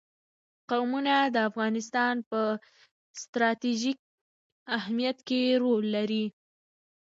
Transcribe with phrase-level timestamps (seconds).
[0.69, 2.41] قومونه د افغانستان په
[3.21, 3.99] ستراتیژیک
[4.77, 6.25] اهمیت کې رول لري.